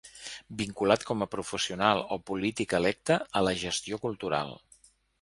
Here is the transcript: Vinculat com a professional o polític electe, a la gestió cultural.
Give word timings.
Vinculat 0.61 1.05
com 1.09 1.25
a 1.25 1.27
professional 1.33 2.03
o 2.17 2.19
polític 2.31 2.75
electe, 2.81 3.21
a 3.41 3.47
la 3.49 3.57
gestió 3.69 4.05
cultural. 4.09 4.61